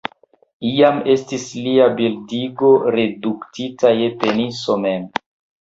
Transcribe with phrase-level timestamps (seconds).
[0.69, 5.11] Iam estis lia bildigo reduktita je peniso mem.